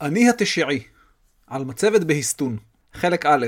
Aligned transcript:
אני 0.00 0.28
התשיעי, 0.28 0.82
על 1.46 1.64
מצבת 1.64 2.04
בהסתון, 2.04 2.56
חלק 2.92 3.26
א'. 3.26 3.46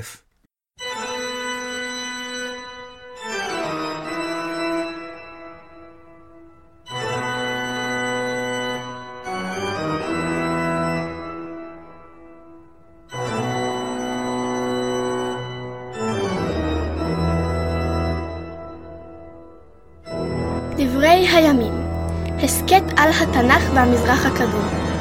דברי 20.77 21.09
הימים, 21.09 21.73
הסכת 22.43 22.83
על 22.97 23.11
התנ"ך 23.11 23.71
והמזרח 23.75 24.27
הקדום. 24.27 24.92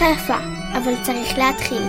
מוזיקה 0.00 0.22
יפה, 0.22 0.38
אבל 0.78 1.04
צריך 1.04 1.38
להתחיל. 1.38 1.82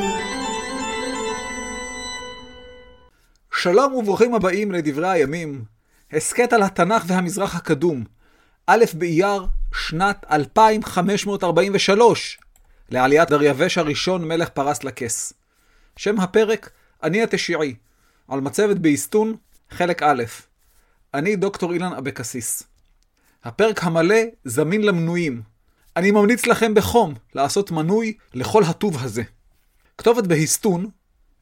שלום 3.54 3.94
וברוכים 3.94 4.36
הבאים 4.36 4.72
לדברי 4.72 5.10
הימים, 5.10 5.64
הסכת 6.12 6.54
על 6.54 6.64
התנ"ך 6.64 7.04
והמזרח 7.08 7.56
הקדום, 7.56 8.04
א' 8.68 8.86
באייר, 8.94 9.46
שנת 9.74 10.26
2543, 10.32 12.40
לעליית 12.90 13.30
דריווש 13.30 13.78
הראשון 13.78 14.28
מלך 14.28 14.50
פרס 14.50 14.84
לכס. 14.84 15.34
שם 15.98 16.20
הפרק, 16.20 16.70
אני 17.04 17.24
התשיעי, 17.24 17.76
על 18.28 18.40
מצבת 18.40 18.78
באסתון, 18.78 19.36
חלק 19.70 20.04
א'. 20.04 20.24
אני 21.14 21.36
דוקטור 21.36 21.74
אילן 21.74 21.94
אבקסיס. 21.94 22.64
הפרק 23.44 23.84
המלא 23.84 24.20
זמין 24.46 24.82
למנויים. 24.82 25.49
אני 26.00 26.12
ממליץ 26.12 26.46
לכם 26.46 26.74
בחום 26.74 27.14
לעשות 27.36 27.72
מנוי 27.72 28.14
לכל 28.34 28.64
הטוב 28.64 29.04
הזה. 29.04 29.24
כתובת 29.98 30.28
בהסתון, 30.28 30.90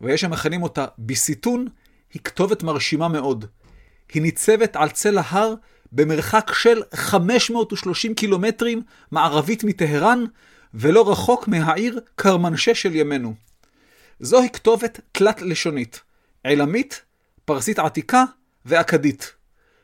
ויש 0.01 0.23
המכנים 0.23 0.63
אותה 0.63 0.85
בסיתון, 0.99 1.67
היא 2.13 2.21
כתובת 2.23 2.63
מרשימה 2.63 3.07
מאוד. 3.07 3.45
היא 4.13 4.21
ניצבת 4.21 4.75
על 4.75 4.89
צל 4.89 5.17
ההר 5.17 5.53
במרחק 5.91 6.51
של 6.53 6.81
530 6.95 8.15
קילומטרים 8.15 8.81
מערבית 9.11 9.63
מטהרן, 9.63 10.23
ולא 10.73 11.11
רחוק 11.11 11.47
מהעיר 11.47 11.99
קרמנשה 12.15 12.75
של 12.75 12.95
ימינו. 12.95 13.35
זוהי 14.19 14.49
כתובת 14.49 14.99
תלת-לשונית, 15.11 16.01
עילמית, 16.43 17.01
פרסית 17.45 17.79
עתיקה 17.79 18.23
ואכדית, 18.65 19.33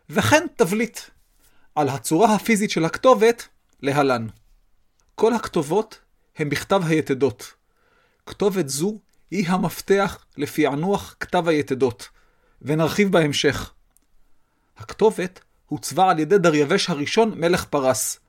וכן 0.09 0.45
תבליט. 0.55 0.99
על 1.75 1.89
הצורה 1.89 2.35
הפיזית 2.35 2.69
של 2.69 2.85
הכתובת, 2.85 3.47
להלן. 3.81 4.27
כל 5.16 5.33
הכתובות 5.33 6.00
הן 6.38 6.50
בכתב 6.50 6.81
היתדות. 6.86 7.53
כתובת 8.25 8.69
זו 8.69 9.00
היא 9.31 9.50
המפתח 9.50 10.25
לפענוח 10.38 11.16
כתב 11.20 11.47
היתדות, 11.47 12.09
ונרחיב 12.61 13.11
בהמשך. 13.11 13.73
הכתובת 14.78 15.39
הוצבה 15.66 16.09
על 16.11 16.20
ידי 16.20 16.38
דריווש 16.38 16.89
הראשון 16.89 17.39
מלך 17.39 17.66
פרס. 17.66 18.20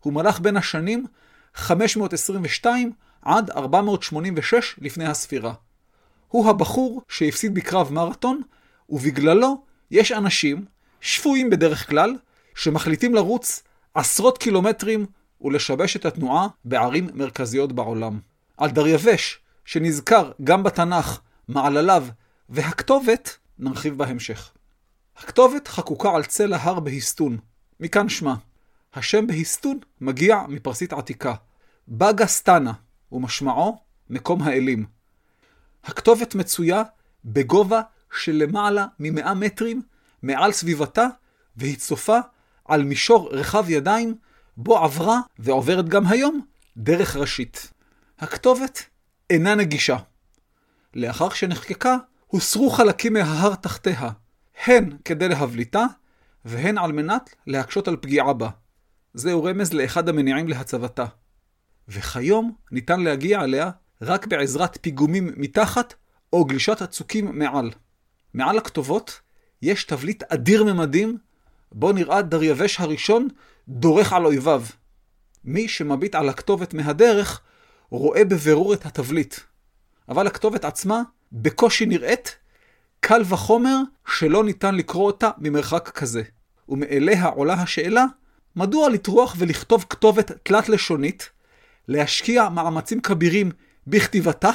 הוא 0.00 0.12
מלך 0.12 0.40
בין 0.40 0.56
השנים 0.56 1.06
522 1.54 2.92
עד 3.22 3.50
486 3.50 4.76
לפני 4.80 5.06
הספירה. 5.06 5.54
הוא 6.28 6.50
הבחור 6.50 7.02
שהפסיד 7.08 7.54
בקרב 7.54 7.92
מרתון, 7.92 8.42
ובגללו 8.88 9.64
יש 9.90 10.12
אנשים, 10.12 10.64
שפויים 11.00 11.50
בדרך 11.50 11.88
כלל, 11.88 12.16
שמחליטים 12.54 13.14
לרוץ 13.14 13.62
עשרות 13.94 14.38
קילומטרים 14.38 15.06
ולשבש 15.40 15.96
את 15.96 16.04
התנועה 16.04 16.48
בערים 16.64 17.08
מרכזיות 17.14 17.72
בעולם. 17.72 18.18
על 18.56 18.70
דריווש, 18.70 19.38
שנזכר 19.64 20.32
גם 20.44 20.62
בתנ"ך, 20.62 21.20
מעלליו 21.48 22.06
והכתובת, 22.48 23.38
נרחיב 23.58 23.98
בהמשך. 23.98 24.50
הכתובת 25.16 25.68
חקוקה 25.68 26.10
על 26.14 26.24
צל 26.24 26.52
ההר 26.52 26.80
בהסתון, 26.80 27.38
מכאן 27.80 28.08
שמה. 28.08 28.34
השם 28.94 29.26
בהסתון 29.26 29.78
מגיע 30.00 30.42
מפרסית 30.48 30.92
עתיקה. 30.92 31.34
בגה 31.88 32.26
סטנה, 32.26 32.72
ומשמעו 33.12 33.78
מקום 34.10 34.42
האלים. 34.42 34.86
הכתובת 35.84 36.34
מצויה 36.34 36.82
בגובה 37.24 37.80
של 38.18 38.32
למעלה 38.32 38.86
ממאה 38.98 39.34
מטרים 39.34 39.82
מעל 40.22 40.52
סביבתה, 40.52 41.06
והיא 41.56 41.76
צופה 41.76 42.18
על 42.64 42.84
מישור 42.84 43.28
רחב 43.32 43.70
ידיים, 43.70 44.14
בו 44.62 44.78
עברה, 44.78 45.20
ועוברת 45.38 45.88
גם 45.88 46.06
היום, 46.06 46.40
דרך 46.76 47.16
ראשית. 47.16 47.72
הכתובת 48.18 48.84
אינה 49.30 49.54
נגישה. 49.54 49.96
לאחר 50.94 51.28
שנחקקה, 51.30 51.96
הוסרו 52.26 52.70
חלקים 52.70 53.12
מההר 53.12 53.54
תחתיה, 53.54 54.10
הן 54.66 54.96
כדי 55.04 55.28
להבליטה, 55.28 55.86
והן 56.44 56.78
על 56.78 56.92
מנת 56.92 57.34
להקשות 57.46 57.88
על 57.88 57.96
פגיעה 57.96 58.32
בה. 58.32 58.48
זהו 59.14 59.44
רמז 59.44 59.72
לאחד 59.72 60.08
המניעים 60.08 60.48
להצבתה. 60.48 61.04
וכיום 61.88 62.54
ניתן 62.72 63.00
להגיע 63.00 63.44
אליה 63.44 63.70
רק 64.02 64.26
בעזרת 64.26 64.78
פיגומים 64.80 65.32
מתחת 65.36 65.94
או 66.32 66.44
גלישת 66.44 66.82
הצוקים 66.82 67.38
מעל. 67.38 67.70
מעל 68.34 68.58
הכתובות 68.58 69.20
יש 69.62 69.84
תבליט 69.84 70.22
אדיר 70.22 70.64
ממדים, 70.64 71.18
בו 71.72 71.92
נראה 71.92 72.22
דריווש 72.22 72.80
הראשון 72.80 73.28
דורך 73.70 74.12
על 74.12 74.26
אויביו. 74.26 74.62
מי 75.44 75.68
שמביט 75.68 76.14
על 76.14 76.28
הכתובת 76.28 76.74
מהדרך 76.74 77.40
רואה 77.90 78.24
בבירור 78.24 78.74
את 78.74 78.86
התבליט. 78.86 79.34
אבל 80.08 80.26
הכתובת 80.26 80.64
עצמה 80.64 81.02
בקושי 81.32 81.86
נראית 81.86 82.36
קל 83.00 83.22
וחומר 83.28 83.76
שלא 84.06 84.44
ניתן 84.44 84.74
לקרוא 84.74 85.06
אותה 85.06 85.30
ממרחק 85.38 85.88
כזה. 85.88 86.22
ומאליה 86.68 87.26
עולה 87.26 87.54
השאלה, 87.54 88.04
מדוע 88.56 88.88
לטרוח 88.88 89.34
ולכתוב 89.38 89.84
כתובת 89.90 90.32
תלת-לשונית, 90.42 91.30
להשקיע 91.88 92.48
מאמצים 92.48 93.00
כבירים 93.00 93.50
בכתיבתה, 93.86 94.50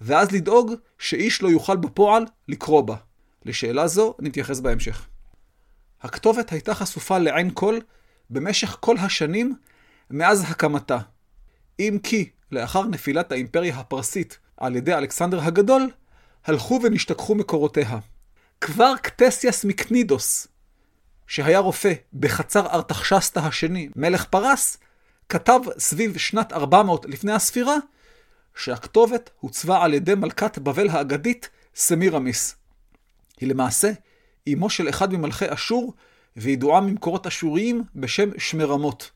ואז 0.00 0.32
לדאוג 0.32 0.72
שאיש 0.98 1.42
לא 1.42 1.48
יוכל 1.48 1.76
בפועל 1.76 2.26
לקרוא 2.48 2.80
בה? 2.82 2.96
לשאלה 3.44 3.86
זו 3.86 4.14
נתייחס 4.18 4.60
בהמשך. 4.60 5.06
הכתובת 6.02 6.52
הייתה 6.52 6.74
חשופה 6.74 7.18
לעין 7.18 7.50
כל 7.54 7.78
במשך 8.30 8.76
כל 8.80 8.96
השנים 8.98 9.54
מאז 10.10 10.44
הקמתה. 10.50 10.98
אם 11.80 11.98
כי 12.02 12.30
לאחר 12.52 12.82
נפילת 12.82 13.32
האימפריה 13.32 13.78
הפרסית 13.78 14.38
על 14.56 14.76
ידי 14.76 14.94
אלכסנדר 14.94 15.40
הגדול, 15.40 15.90
הלכו 16.44 16.80
ונשתכחו 16.82 17.34
מקורותיה. 17.34 17.98
כבר 18.60 18.92
קטסיאס 19.02 19.64
מקנידוס, 19.64 20.48
שהיה 21.26 21.58
רופא 21.58 21.92
בחצר 22.12 22.66
ארתחשסתא 22.66 23.40
השני, 23.40 23.88
מלך 23.96 24.24
פרס, 24.24 24.78
כתב 25.28 25.60
סביב 25.78 26.18
שנת 26.18 26.52
400 26.52 27.06
לפני 27.06 27.32
הספירה, 27.32 27.76
שהכתובת 28.54 29.30
הוצבה 29.40 29.84
על 29.84 29.94
ידי 29.94 30.14
מלכת 30.14 30.58
בבל 30.58 30.88
האגדית, 30.88 31.48
סמירמיס. 31.74 32.56
היא 33.40 33.48
למעשה 33.48 33.90
אמו 34.52 34.70
של 34.70 34.88
אחד 34.88 35.12
ממלכי 35.12 35.44
אשור, 35.54 35.94
וידועה 36.36 36.80
ממקורות 36.80 37.26
אשוריים 37.26 37.84
בשם 37.94 38.30
שמורמת. 38.38 39.10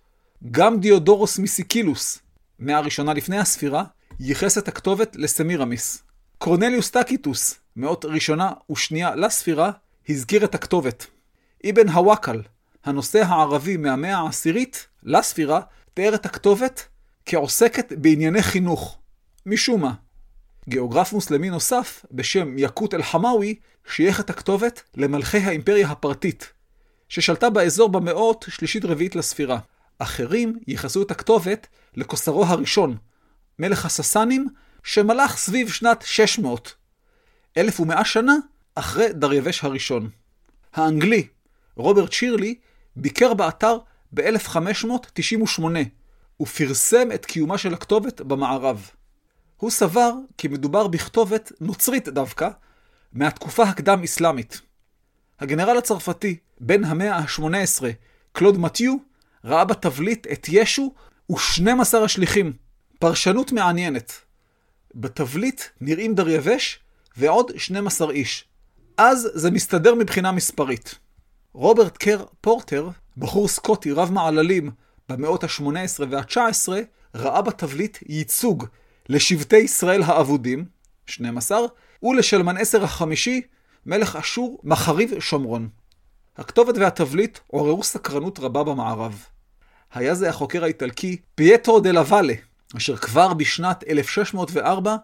גם 0.50 0.80
דיודורוס 0.80 1.38
מסיקילוס, 1.38 2.18
מאה 2.58 2.80
ראשונה 2.80 3.14
לפני 3.14 3.38
הספירה, 3.38 3.84
ייחס 4.20 4.58
את 4.58 4.68
הכתובת 4.68 5.16
לסמירמיס. 5.16 6.02
קורנליוס 6.38 6.90
טקיטוס, 6.90 7.58
מאות 7.76 8.04
ראשונה 8.04 8.52
ושנייה 8.70 9.14
לספירה, 9.14 9.70
הזכיר 10.08 10.44
את 10.44 10.54
הכתובת. 10.54 11.06
אבן 11.70 11.88
הוואקל, 11.88 12.42
הנושא 12.84 13.22
הערבי 13.22 13.76
מהמאה 13.76 14.18
העשירית 14.18 14.86
לספירה, 15.02 15.60
תיאר 15.94 16.14
את 16.14 16.26
הכתובת 16.26 16.88
כעוסקת 17.26 17.92
בענייני 17.92 18.42
חינוך. 18.42 18.98
משום 19.46 19.80
מה. 19.80 19.94
גיאוגרף 20.68 21.12
מוסלמי 21.12 21.50
נוסף, 21.50 22.04
בשם 22.12 22.58
יקוט 22.58 22.94
אל-חמאווי, 22.94 23.54
שייך 23.94 24.20
את 24.20 24.30
הכתובת 24.30 24.82
למלכי 24.96 25.38
האימפריה 25.38 25.90
הפרטית, 25.90 26.52
ששלטה 27.14 27.50
באזור 27.50 27.88
במאות 27.88 28.44
שלישית-רביעית 28.48 29.16
לספירה. 29.16 29.58
אחרים 29.98 30.58
ייחסו 30.66 31.02
את 31.02 31.10
הכתובת 31.10 31.66
לקוסרו 31.96 32.44
הראשון, 32.44 32.96
מלך 33.58 33.84
הססנים, 33.84 34.48
שמלך 34.84 35.36
סביב 35.36 35.72
שנת 35.72 36.02
600, 36.06 36.74
1100 37.56 38.04
שנה 38.04 38.36
אחרי 38.74 39.12
דריווש 39.12 39.64
הראשון. 39.64 40.10
האנגלי, 40.74 41.26
רוברט 41.76 42.12
שירלי, 42.12 42.54
ביקר 42.96 43.34
באתר 43.34 43.78
ב-1598, 44.14 45.62
ופרסם 46.40 47.12
את 47.14 47.26
קיומה 47.26 47.58
של 47.58 47.74
הכתובת 47.74 48.20
במערב. 48.20 48.90
הוא 49.56 49.70
סבר 49.70 50.12
כי 50.38 50.48
מדובר 50.48 50.86
בכתובת 50.86 51.52
נוצרית 51.60 52.08
דווקא, 52.08 52.48
מהתקופה 53.12 53.62
הקדם-אסלאמית. 53.62 54.60
הגנרל 55.40 55.78
הצרפתי, 55.78 56.36
בן 56.66 56.84
המאה 56.84 57.16
ה-18, 57.16 57.84
קלוד 58.32 58.58
מתיו, 58.58 58.96
ראה 59.44 59.64
בתבליט 59.64 60.26
את 60.32 60.46
ישו 60.48 60.94
ו-12 61.30 61.96
השליחים. 62.04 62.52
פרשנות 62.98 63.52
מעניינת. 63.52 64.12
בתבליט 64.94 65.62
נראים 65.80 66.14
דריווש 66.14 66.78
ועוד 67.16 67.50
12 67.56 68.10
איש. 68.10 68.44
אז 68.96 69.30
זה 69.34 69.50
מסתדר 69.50 69.94
מבחינה 69.94 70.32
מספרית. 70.32 70.94
רוברט 71.52 71.96
קר 71.96 72.24
פורטר, 72.40 72.88
בחור 73.16 73.48
סקוטי 73.48 73.92
רב 73.92 74.12
מעללים 74.12 74.70
במאות 75.08 75.44
ה-18 75.44 76.02
וה-19, 76.10 76.68
ראה 77.14 77.42
בתבליט 77.42 77.98
ייצוג 78.08 78.66
לשבטי 79.08 79.56
ישראל 79.56 80.02
האבודים, 80.02 80.64
12, 81.06 81.58
ולשלמנסר 82.02 82.84
החמישי, 82.84 83.40
מלך 83.86 84.16
אשור, 84.16 84.60
מחריב 84.64 85.20
שומרון. 85.20 85.68
הכתובת 86.36 86.74
והתבליט 86.78 87.38
עוררו 87.46 87.82
סקרנות 87.82 88.38
רבה 88.38 88.64
במערב. 88.64 89.24
היה 89.94 90.14
זה 90.14 90.28
החוקר 90.28 90.64
האיטלקי 90.64 91.16
פייטרו 91.34 91.80
דה 91.80 91.92
לוואלה, 91.92 92.34
אשר 92.76 92.96
כבר 92.96 93.34
בשנת 93.34 93.84
1604 93.88 94.96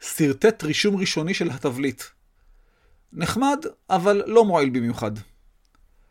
שרטט 0.00 0.62
רישום 0.62 0.96
ראשוני 0.96 1.34
של 1.34 1.50
התבליט. 1.50 2.02
נחמד, 3.12 3.64
אבל 3.90 4.22
לא 4.26 4.44
מועיל 4.44 4.70
במיוחד. 4.70 5.10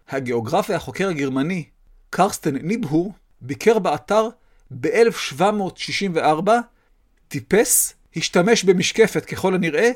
הגיאוגרף 0.10 0.70
והחוקר 0.70 1.10
הגרמני, 1.10 1.64
קרסטן 2.10 2.56
ניבור, 2.56 3.14
ביקר 3.42 3.80
באתר 3.80 4.30
ב-1764, 4.72 6.50
טיפס, 7.28 7.94
השתמש 8.16 8.64
במשקפת 8.64 9.26
ככל 9.26 9.56
הנראה, 9.56 9.92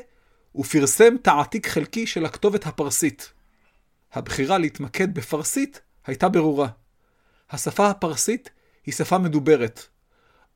ופרסם 0.54 1.16
תעתיק 1.22 1.66
חלקי 1.66 2.06
של 2.06 2.24
הכתובת 2.24 2.66
הפרסית. 2.66 3.32
הבחירה 4.12 4.58
להתמקד 4.58 5.14
בפרסית 5.14 5.80
הייתה 6.06 6.28
ברורה. 6.28 6.68
השפה 7.50 7.90
הפרסית 7.90 8.50
היא 8.86 8.94
שפה 8.94 9.18
מדוברת. 9.18 9.86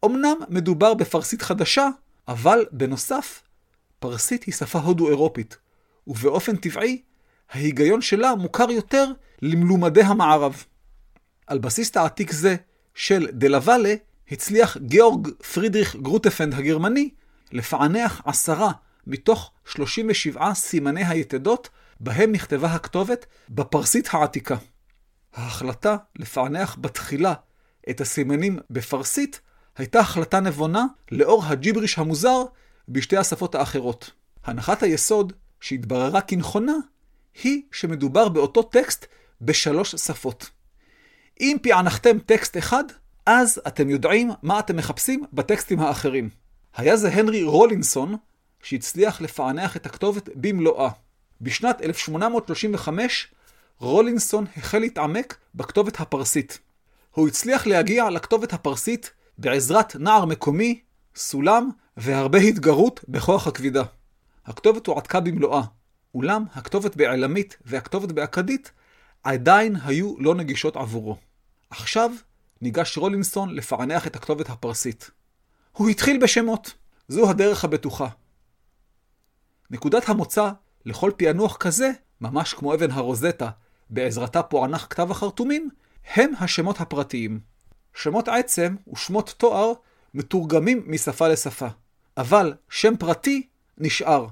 אמנם 0.04 0.36
מדובר 0.48 0.94
בפרסית 0.94 1.42
חדשה, 1.42 1.88
אבל 2.28 2.66
בנוסף, 2.72 3.42
פרסית 3.98 4.44
היא 4.44 4.54
שפה 4.54 4.78
הודו-אירופית, 4.78 5.56
ובאופן 6.06 6.56
טבעי, 6.56 7.02
ההיגיון 7.50 8.00
שלה 8.00 8.34
מוכר 8.34 8.70
יותר 8.70 9.06
למלומדי 9.42 10.02
המערב. 10.02 10.64
על 11.46 11.58
בסיס 11.58 11.90
תעתיק 11.90 12.32
זה 12.32 12.56
של 12.94 13.28
דלוואלה, 13.32 13.94
הצליח 14.30 14.76
גאורג 14.76 15.28
פרידריך 15.28 15.96
גרוטפנד 15.96 16.54
הגרמני 16.54 17.10
לפענח 17.52 18.22
עשרה 18.24 18.72
מתוך 19.06 19.50
37 19.64 20.54
סימני 20.54 21.04
היתדות 21.04 21.68
בהם 22.00 22.32
נכתבה 22.32 22.72
הכתובת 22.72 23.26
בפרסית 23.48 24.08
העתיקה. 24.12 24.56
ההחלטה 25.34 25.96
לפענח 26.16 26.76
בתחילה 26.80 27.34
את 27.90 28.00
הסימנים 28.00 28.58
בפרסית 28.70 29.40
הייתה 29.78 30.00
החלטה 30.00 30.40
נבונה 30.40 30.84
לאור 31.10 31.44
הג'יבריש 31.44 31.98
המוזר 31.98 32.42
בשתי 32.88 33.16
השפות 33.16 33.54
האחרות. 33.54 34.10
הנחת 34.44 34.82
היסוד 34.82 35.32
שהתבררה 35.60 36.20
כנכונה 36.20 36.74
היא 37.42 37.62
שמדובר 37.72 38.28
באותו 38.28 38.62
טקסט 38.62 39.06
בשלוש 39.40 39.94
שפות. 39.94 40.50
אם 41.40 41.56
פענחתם 41.62 42.18
טקסט 42.18 42.56
אחד, 42.56 42.84
אז 43.26 43.60
אתם 43.66 43.90
יודעים 43.90 44.30
מה 44.42 44.58
אתם 44.58 44.76
מחפשים 44.76 45.24
בטקסטים 45.32 45.80
האחרים. 45.80 46.30
היה 46.76 46.96
זה 46.96 47.08
הנרי 47.08 47.42
רולינסון 47.42 48.16
שהצליח 48.62 49.20
לפענח 49.20 49.76
את 49.76 49.86
הכתובת 49.86 50.28
במלואה. 50.34 50.90
בשנת 51.40 51.82
1835 51.82 53.28
רולינסון 53.78 54.46
החל 54.56 54.78
להתעמק 54.78 55.36
בכתובת 55.54 56.00
הפרסית. 56.00 56.58
הוא 57.10 57.28
הצליח 57.28 57.66
להגיע 57.66 58.10
לכתובת 58.10 58.52
הפרסית 58.52 59.12
בעזרת 59.38 59.96
נער 59.96 60.24
מקומי, 60.24 60.80
סולם 61.16 61.70
והרבה 61.96 62.38
התגרות 62.38 63.04
בכוח 63.08 63.46
הכבידה. 63.46 63.82
הכתובת 64.46 64.86
הועתקה 64.86 65.20
במלואה, 65.20 65.62
אולם 66.14 66.44
הכתובת 66.54 66.96
בעלמית 66.96 67.56
והכתובת 67.64 68.12
באכדית 68.12 68.72
עדיין 69.24 69.76
היו 69.84 70.14
לא 70.18 70.34
נגישות 70.34 70.76
עבורו. 70.76 71.16
עכשיו 71.70 72.10
ניגש 72.60 72.98
רולינסון 72.98 73.54
לפענח 73.54 74.06
את 74.06 74.16
הכתובת 74.16 74.50
הפרסית. 74.50 75.10
הוא 75.72 75.88
התחיל 75.88 76.18
בשמות. 76.22 76.74
זו 77.08 77.30
הדרך 77.30 77.64
הבטוחה. 77.64 78.08
נקודת 79.70 80.08
המוצא 80.08 80.50
לכל 80.86 81.10
פענוח 81.16 81.56
כזה, 81.56 81.90
ממש 82.20 82.54
כמו 82.54 82.74
אבן 82.74 82.90
הרוזטה, 82.90 83.50
בעזרתה 83.90 84.42
פוענח 84.42 84.86
כתב 84.90 85.10
החרטומים, 85.10 85.70
הם 86.14 86.32
השמות 86.40 86.80
הפרטיים. 86.80 87.40
שמות 87.94 88.28
עצם 88.28 88.76
ושמות 88.92 89.34
תואר 89.38 89.72
מתורגמים 90.14 90.82
משפה 90.86 91.28
לשפה, 91.28 91.66
אבל 92.16 92.54
שם 92.70 92.96
פרטי 92.96 93.46
נשאר. 93.78 94.26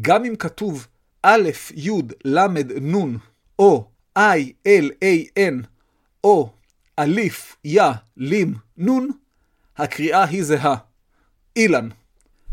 גם 0.00 0.24
אם 0.24 0.36
כתוב 0.36 0.86
א', 1.22 1.50
י', 1.74 1.90
ל', 2.24 2.46
נ', 2.80 3.16
או 3.58 3.88
I, 4.18 4.52
L, 4.68 4.86
A, 5.04 5.38
N, 5.38 5.66
או 6.24 6.50
אליף, 6.98 7.56
יא, 7.64 7.82
לים, 8.16 8.54
נון, 8.76 9.10
הקריאה 9.76 10.24
היא 10.24 10.44
זהה. 10.44 10.76
אילן. 11.56 11.88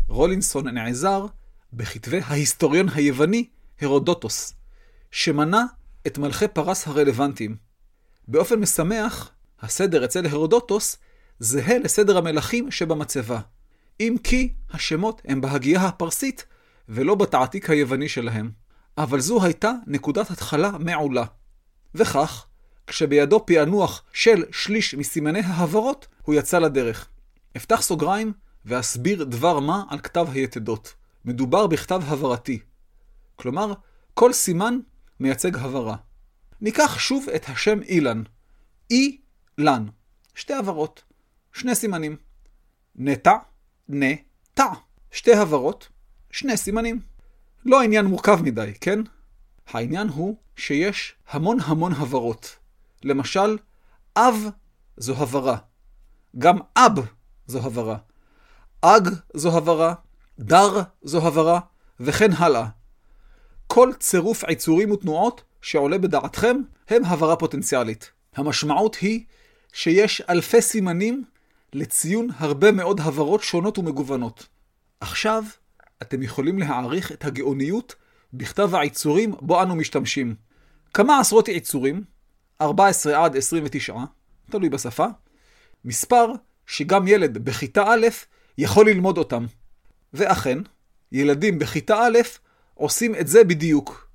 רולינסון 0.08 0.68
נעזר 0.68 1.26
בכתבי 1.72 2.20
ההיסטוריון 2.24 2.88
היווני 2.88 3.48
הרודוטוס, 3.80 4.54
שמנה 5.10 5.64
את 6.06 6.18
מלכי 6.18 6.48
פרס 6.48 6.86
הרלוונטיים. 6.86 7.56
באופן 8.28 8.60
משמח, 8.60 9.30
הסדר 9.60 10.04
אצל 10.04 10.26
הרודוטוס 10.26 10.96
זהה 11.38 11.78
לסדר 11.78 12.18
המלכים 12.18 12.70
שבמצבה, 12.70 13.40
אם 14.00 14.16
כי 14.24 14.52
השמות 14.70 15.22
הם 15.24 15.40
בהגייה 15.40 15.82
הפרסית 15.82 16.46
ולא 16.88 17.14
בתעתיק 17.14 17.70
היווני 17.70 18.08
שלהם. 18.08 18.50
אבל 18.98 19.20
זו 19.20 19.44
הייתה 19.44 19.72
נקודת 19.86 20.30
התחלה 20.30 20.70
מעולה. 20.78 21.24
וכך, 21.94 22.46
כשבידו 22.86 23.46
פענוח 23.46 24.02
של 24.12 24.44
שליש 24.52 24.94
מסימני 24.94 25.40
ההברות, 25.40 26.06
הוא 26.22 26.34
יצא 26.34 26.58
לדרך. 26.58 27.08
אפתח 27.56 27.82
סוגריים 27.82 28.32
ואסביר 28.64 29.24
דבר 29.24 29.60
מה 29.60 29.82
על 29.88 29.98
כתב 29.98 30.26
היתדות. 30.32 30.94
מדובר 31.26 31.66
בכתב 31.66 32.02
הברתי. 32.06 32.58
כלומר, 33.36 33.72
כל 34.14 34.32
סימן 34.32 34.78
מייצג 35.20 35.56
הברה. 35.56 35.96
ניקח 36.60 36.98
שוב 36.98 37.26
את 37.36 37.48
השם 37.48 37.82
אילן. 37.82 38.22
אי, 38.90 39.20
לן. 39.58 39.86
שתי 40.34 40.54
הברות. 40.54 41.04
שני 41.52 41.74
סימנים. 41.74 42.16
נטע, 42.96 43.36
נה, 43.88 44.06
תע. 44.54 44.66
שתי 45.10 45.34
הברות, 45.34 45.88
שני 46.30 46.56
סימנים. 46.56 47.00
לא 47.64 47.82
עניין 47.82 48.06
מורכב 48.06 48.42
מדי, 48.42 48.72
כן? 48.80 48.98
העניין 49.66 50.08
הוא 50.08 50.36
שיש 50.56 51.14
המון 51.28 51.58
המון 51.60 51.92
הברות. 51.92 52.56
למשל, 53.04 53.58
אב 54.16 54.44
זו 54.96 55.22
הברה. 55.22 55.56
גם 56.38 56.58
אב 56.76 56.92
זו 57.46 57.66
הברה. 57.66 57.96
אג 58.82 59.08
זו 59.34 59.56
הברה, 59.56 59.94
דר 60.38 60.82
זו 61.02 61.26
הברה, 61.26 61.60
וכן 62.00 62.32
הלאה. 62.32 62.66
כל 63.66 63.92
צירוף 63.98 64.44
עיצורים 64.44 64.90
ותנועות 64.90 65.42
שעולה 65.62 65.98
בדעתכם 65.98 66.56
הם 66.88 67.04
הברה 67.04 67.36
פוטנציאלית. 67.36 68.10
המשמעות 68.36 68.94
היא 68.94 69.24
שיש 69.72 70.20
אלפי 70.20 70.62
סימנים 70.62 71.24
לציון 71.72 72.28
הרבה 72.36 72.72
מאוד 72.72 73.00
הברות 73.00 73.42
שונות 73.42 73.78
ומגוונות. 73.78 74.46
עכשיו 75.00 75.44
אתם 76.02 76.22
יכולים 76.22 76.58
להעריך 76.58 77.12
את 77.12 77.24
הגאוניות 77.24 77.94
בכתב 78.32 78.74
העיצורים 78.74 79.34
בו 79.40 79.62
אנו 79.62 79.76
משתמשים. 79.76 80.34
כמה 80.94 81.20
עשרות 81.20 81.48
עיצורים, 81.48 82.04
14 82.60 83.24
עד 83.24 83.36
29, 83.36 83.94
תלוי 84.50 84.68
בשפה, 84.68 85.06
מספר 85.84 86.32
שגם 86.66 87.08
ילד 87.08 87.38
בכיתה 87.38 87.84
א' 87.86 88.06
יכול 88.58 88.88
ללמוד 88.88 89.18
אותם. 89.18 89.46
ואכן, 90.16 90.58
ילדים 91.12 91.58
בכיתה 91.58 91.96
א' 91.96 92.18
עושים 92.74 93.14
את 93.14 93.28
זה 93.28 93.44
בדיוק. 93.44 94.08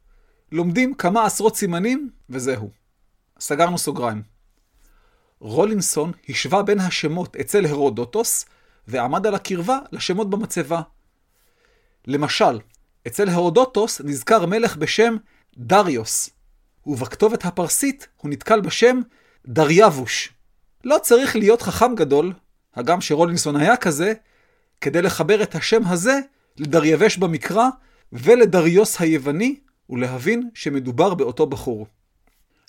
לומדים 0.51 0.93
כמה 0.93 1.25
עשרות 1.25 1.55
סימנים, 1.55 2.09
וזהו. 2.29 2.69
סגרנו 3.39 3.77
סוגריים. 3.77 4.21
רולינסון 5.39 6.11
השווה 6.29 6.63
בין 6.63 6.79
השמות 6.79 7.35
אצל 7.35 7.65
הרודוטוס, 7.65 8.45
ועמד 8.87 9.27
על 9.27 9.35
הקרבה 9.35 9.79
לשמות 9.91 10.29
במצבה. 10.29 10.81
למשל, 12.07 12.59
אצל 13.07 13.29
הרודוטוס 13.29 14.01
נזכר 14.01 14.45
מלך 14.45 14.77
בשם 14.77 15.15
דריוס, 15.57 16.29
ובכתובת 16.85 17.45
הפרסית 17.45 18.07
הוא 18.17 18.31
נתקל 18.31 18.61
בשם 18.61 18.99
דריווש. 19.47 20.33
לא 20.83 20.97
צריך 21.01 21.35
להיות 21.35 21.61
חכם 21.61 21.95
גדול, 21.95 22.33
הגם 22.75 23.01
שרולינסון 23.01 23.55
היה 23.55 23.77
כזה, 23.77 24.13
כדי 24.81 25.01
לחבר 25.01 25.43
את 25.43 25.55
השם 25.55 25.87
הזה 25.87 26.19
לדריווש 26.57 27.17
במקרא 27.17 27.67
ולדריוס 28.13 29.01
היווני, 29.01 29.59
ולהבין 29.89 30.49
שמדובר 30.53 31.13
באותו 31.13 31.45
בחור. 31.45 31.87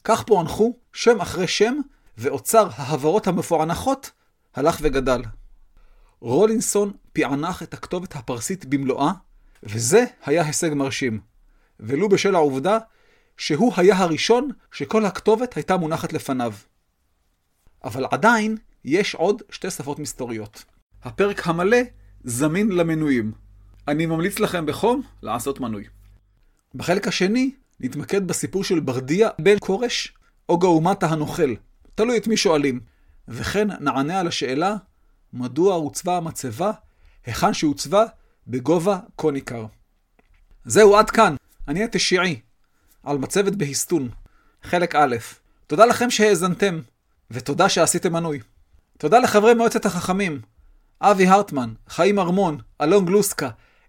כך 0.04 0.22
פוענחו 0.22 0.76
שם 0.92 1.20
אחרי 1.20 1.48
שם, 1.48 1.74
ואוצר 2.18 2.68
ההברות 2.76 3.26
המפוענחות 3.26 4.10
הלך 4.54 4.78
וגדל. 4.82 5.22
רולינסון 6.20 6.92
פענח 7.12 7.62
את 7.62 7.74
הכתובת 7.74 8.16
הפרסית 8.16 8.64
במלואה, 8.64 9.12
וזה 9.62 10.04
היה 10.24 10.44
הישג 10.44 10.74
מרשים. 10.74 11.20
ולו 11.80 12.08
בשל 12.08 12.34
העובדה 12.34 12.78
שהוא 13.36 13.72
היה 13.76 13.96
הראשון 13.96 14.48
שכל 14.72 15.04
הכתובת 15.04 15.56
הייתה 15.56 15.76
מונחת 15.76 16.12
לפניו. 16.12 16.52
אבל 17.84 18.06
עדיין 18.10 18.56
יש 18.84 19.14
עוד 19.14 19.42
שתי 19.50 19.70
שפות 19.70 19.98
מסתוריות. 19.98 20.64
הפרק 21.02 21.46
המלא 21.48 21.78
זמין 22.24 22.72
למנויים. 22.72 23.32
אני 23.88 24.06
ממליץ 24.06 24.38
לכם 24.38 24.66
בחום 24.66 25.02
לעשות 25.22 25.60
מנוי. 25.60 25.84
בחלק 26.74 27.08
השני 27.08 27.50
נתמקד 27.80 28.26
בסיפור 28.26 28.64
של 28.64 28.80
ברדיה 28.80 29.28
בן 29.38 29.56
כורש 29.60 30.14
או 30.48 30.58
גאומטה 30.58 31.06
הנוכל, 31.06 31.54
תלוי 31.94 32.18
את 32.18 32.26
מי 32.26 32.36
שואלים, 32.36 32.80
וכן 33.28 33.68
נענה 33.80 34.20
על 34.20 34.26
השאלה 34.26 34.76
מדוע 35.32 35.74
הוצבה 35.74 36.16
המצבה 36.16 36.72
היכן 37.26 37.54
שהוצבה 37.54 38.04
בגובה 38.46 38.98
כה 39.18 39.30
ניכר. 39.30 39.66
זהו, 40.64 40.96
עד 40.96 41.10
כאן. 41.10 41.36
אני 41.68 41.84
התשיעי, 41.84 42.40
על 43.02 43.18
מצבת 43.18 43.52
בהסתון, 43.52 44.08
חלק 44.62 44.94
א'. 44.94 45.16
תודה 45.66 45.86
לכם 45.86 46.10
שהאזנתם, 46.10 46.80
ותודה 47.30 47.68
שעשיתם 47.68 48.12
מנוי. 48.12 48.40
תודה 48.98 49.18
לחברי 49.18 49.54
מועצת 49.54 49.86
החכמים, 49.86 50.40
אבי 51.04 51.26
הרטמן, 51.26 51.72
חיים 51.88 52.18
ארמון, 52.18 52.58
אלון 52.80 53.04
גלוסקה, 53.04 53.48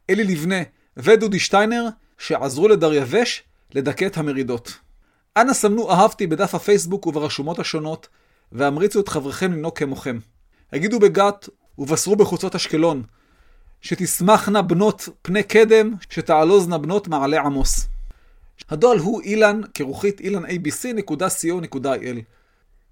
אלי 0.09 0.23
לבנה 0.23 0.61
ודודי 0.97 1.39
שטיינר, 1.39 1.85
שעזרו 2.17 2.67
לדרייבש 2.67 3.43
לדכא 3.73 4.05
את 4.05 4.17
המרידות. 4.17 4.77
אנא 5.37 5.53
סמנו 5.53 5.91
אהבתי 5.91 6.27
בדף 6.27 6.55
הפייסבוק 6.55 7.07
וברשומות 7.07 7.59
השונות, 7.59 8.07
והמריצו 8.51 8.99
את 8.99 9.09
חבריכם 9.09 9.53
לנהוג 9.53 9.77
כמוכם. 9.77 10.19
הגידו 10.73 10.99
בגת 10.99 11.49
ובשרו 11.77 12.15
בחוצות 12.15 12.55
אשקלון, 12.55 13.03
שתשמחנה 13.81 14.61
בנות 14.61 15.09
פני 15.21 15.43
קדם, 15.43 15.93
שתעלוזנה 16.09 16.77
בנות 16.77 17.07
מעלה 17.07 17.41
עמוס. 17.41 17.87
הדואל 18.69 18.99
הוא 18.99 19.21
אילן, 19.21 19.61
כרוכית 19.73 20.19
אילן 20.19 20.45
abc.co.il. 20.45 22.17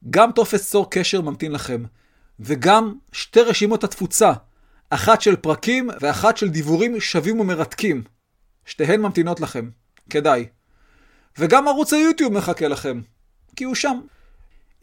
גם 0.10 0.32
טופס 0.32 0.70
צור 0.70 0.90
קשר 0.90 1.22
ממתין 1.22 1.52
לכם, 1.52 1.84
וגם 2.42 2.94
שתי 3.12 3.42
רשימות 3.42 3.84
התפוצה, 3.84 4.32
אחת 4.90 5.22
של 5.22 5.36
פרקים 5.36 5.90
ואחת 6.02 6.38
של 6.38 6.50
דיבורים 6.50 7.00
שווים 7.00 7.40
ומרתקים. 7.40 8.04
שתיהן 8.66 9.02
ממתינות 9.02 9.40
לכם, 9.40 9.70
כדאי. 10.10 10.46
וגם 11.38 11.68
ערוץ 11.68 11.94
היוטיוב 11.94 12.34
מחכה 12.34 12.68
לכם, 12.68 13.02
כי 13.56 13.64
הוא 13.64 13.76
שם. 13.76 14.00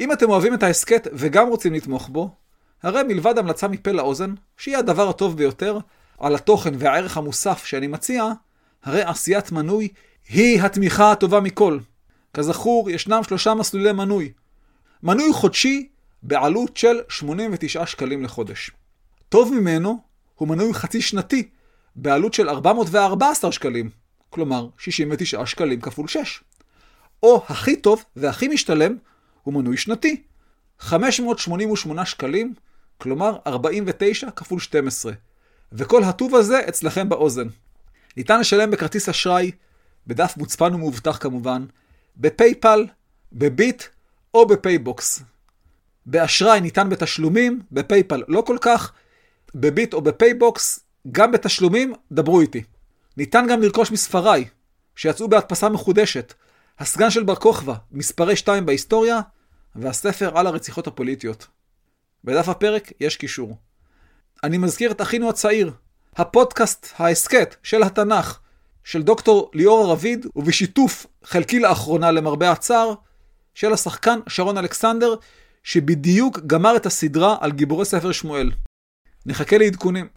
אם 0.01 0.13
אתם 0.13 0.31
אוהבים 0.31 0.55
את 0.55 0.63
ההסכת 0.63 1.09
וגם 1.13 1.49
רוצים 1.49 1.75
לתמוך 1.75 2.09
בו, 2.09 2.35
הרי 2.83 3.03
מלבד 3.03 3.39
המלצה 3.39 3.69
מפה 3.69 3.93
לאוזן, 3.93 4.35
שהיא 4.57 4.77
הדבר 4.77 5.09
הטוב 5.09 5.37
ביותר, 5.37 5.79
על 6.19 6.35
התוכן 6.35 6.75
והערך 6.79 7.17
המוסף 7.17 7.65
שאני 7.65 7.87
מציע, 7.87 8.25
הרי 8.85 9.03
עשיית 9.03 9.53
מנוי 9.53 9.89
היא 10.29 10.63
התמיכה 10.63 11.13
הטובה 11.13 11.41
מכל. 11.41 11.79
כזכור, 12.35 12.91
ישנם 12.91 13.23
שלושה 13.23 13.55
מסלולי 13.55 13.93
מנוי. 13.93 14.33
מנוי 15.03 15.33
חודשי 15.33 15.89
בעלות 16.23 16.77
של 16.77 17.01
89 17.09 17.87
שקלים 17.87 18.25
לחודש. 18.25 18.71
טוב 19.29 19.55
ממנו 19.55 19.99
הוא 20.35 20.49
מנוי 20.49 20.75
חצי 20.75 21.01
שנתי 21.03 21.49
בעלות 21.97 22.35
של 22.35 22.49
414 22.49 23.53
שקלים, 23.53 23.91
כלומר 24.31 24.69
69 24.79 25.47
שקלים 25.47 25.81
כפול 25.81 26.09
6. 26.09 26.43
או 27.23 27.43
הכי 27.49 27.77
טוב 27.77 28.05
והכי 28.17 28.49
משתלם 28.49 28.97
הוא 29.43 29.55
מנוי 29.55 29.77
שנתי, 29.77 30.23
588 30.79 32.07
שקלים, 32.07 32.55
כלומר 32.99 33.39
49 33.47 34.31
כפול 34.31 34.61
12. 34.61 35.13
וכל 35.73 36.05
הטוב 36.05 36.35
הזה 36.35 36.61
אצלכם 36.69 37.09
באוזן. 37.09 37.49
ניתן 38.17 38.41
לשלם 38.41 38.71
בכרטיס 38.71 39.09
אשראי, 39.09 39.51
בדף 40.07 40.37
מוצפן 40.37 40.75
ומאובטח 40.75 41.19
כמובן, 41.21 41.67
בפייפל, 42.17 42.87
בביט 43.33 43.83
או 44.35 44.47
בפייבוקס. 44.47 45.23
באשראי 46.11 46.61
ניתן 46.61 46.89
בתשלומים, 46.89 47.61
בפייפל 47.73 48.23
לא 48.29 48.41
כל 48.41 48.57
כך, 48.61 48.93
בביט 49.55 49.95
או 49.95 50.01
בפייבוקס, 50.01 50.81
גם 51.13 51.33
בתשלומים, 51.33 51.95
דברו 52.13 52.41
איתי. 52.41 52.63
ניתן 53.17 53.47
גם 53.51 53.63
לרכוש 53.63 53.91
מספריי, 53.91 54.45
שיצאו 54.97 55.29
בהדפסה 55.29 55.69
מחודשת, 55.69 56.35
הסגן 56.79 57.11
של 57.11 57.23
בר 57.23 57.35
כוכבא, 57.35 57.75
מספרי 57.93 58.37
2 58.37 58.67
בהיסטוריה, 58.67 59.21
והספר 59.77 60.39
על 60.39 60.47
הרציחות 60.47 60.87
הפוליטיות. 60.87 61.47
בדף 62.25 62.49
הפרק 62.49 62.93
יש 63.01 63.17
קישור. 63.17 63.57
אני 64.45 64.59
מזכיר 64.59 64.91
את 64.91 65.03
אחינו 65.03 65.29
הצעיר, 65.29 65.73
הפודקאסט, 66.17 66.87
ההסכת 66.99 67.57
של 67.63 67.83
התנ"ך, 67.83 68.39
של 68.85 69.03
דוקטור 69.03 69.51
ליאור 69.55 69.93
רביד, 69.93 70.27
ובשיתוף 70.37 71.07
חלקי 71.25 71.59
לאחרונה 71.59 72.11
למרבה 72.11 72.51
הצער, 72.51 72.95
של 73.55 73.73
השחקן 73.73 74.21
שרון 74.29 74.59
אלכסנדר, 74.59 75.15
שבדיוק 75.69 76.41
גמר 76.47 76.77
את 76.77 76.87
הסדרה 76.87 77.37
על 77.41 77.53
גיבורי 77.53 77.85
ספר 77.85 78.13
שמואל. 78.13 78.51
נחכה 79.27 79.59
לעדכונים. 79.59 80.09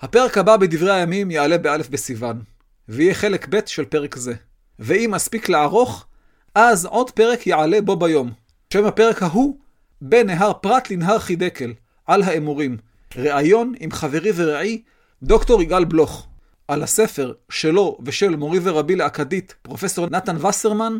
הפרק 0.00 0.38
הבא 0.38 0.56
בדברי 0.56 0.92
הימים 0.92 1.30
יעלה 1.30 1.58
באלף 1.58 1.88
בסיוון, 1.88 2.42
ויהיה 2.88 3.14
חלק 3.14 3.46
ב' 3.50 3.60
של 3.66 3.84
פרק 3.84 4.16
זה. 4.16 4.34
ואם 4.78 5.14
אספיק 5.14 5.48
לערוך, 5.48 6.06
אז 6.54 6.86
עוד 6.86 7.10
פרק 7.10 7.46
יעלה 7.46 7.80
בו 7.80 7.96
ביום. 7.96 8.32
שם 8.72 8.84
הפרק 8.84 9.22
ההוא, 9.22 9.58
בין 10.00 10.26
נהר 10.26 10.52
פרת 10.52 10.90
לנהר 10.90 11.18
חידקל, 11.18 11.72
על 12.06 12.22
האמורים. 12.22 12.76
ראיון 13.16 13.74
עם 13.80 13.90
חברי 13.90 14.30
ורעי, 14.34 14.82
דוקטור 15.22 15.62
יגאל 15.62 15.84
בלוך, 15.84 16.28
על 16.68 16.82
הספר 16.82 17.32
שלו 17.50 17.98
ושל 18.04 18.36
מורי 18.36 18.58
ורבי 18.62 18.96
לאכדית, 18.96 19.54
פרופסור 19.62 20.06
נתן 20.10 20.46
וסרמן, 20.46 20.98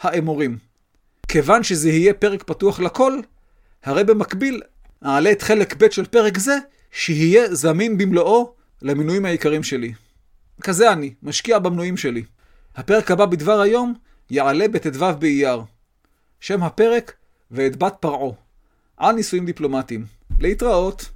האמורים. 0.00 0.58
כיוון 1.28 1.62
שזה 1.62 1.90
יהיה 1.90 2.14
פרק 2.14 2.42
פתוח 2.42 2.80
לכל, 2.80 3.20
הרי 3.84 4.04
במקביל 4.04 4.62
אעלה 5.04 5.32
את 5.32 5.42
חלק 5.42 5.74
ב' 5.78 5.90
של 5.90 6.06
פרק 6.06 6.38
זה, 6.38 6.58
שיהיה 6.92 7.54
זמין 7.54 7.98
במלואו 7.98 8.54
למינויים 8.82 9.24
העיקריים 9.24 9.62
שלי. 9.62 9.92
כזה 10.62 10.92
אני, 10.92 11.14
משקיע 11.22 11.58
במנויים 11.58 11.96
שלי. 11.96 12.22
הפרק 12.76 13.10
הבא 13.10 13.26
בדבר 13.26 13.60
היום 13.60 13.94
יעלה 14.30 14.68
בט"ו 14.68 15.06
באייר. 15.18 15.62
שם 16.40 16.62
הפרק 16.62 17.12
ואת 17.50 17.76
בת 17.76 17.94
פרעה. 18.00 18.32
על 18.96 19.14
נישואים 19.14 19.46
דיפלומטיים. 19.46 20.04
להתראות. 20.38 21.10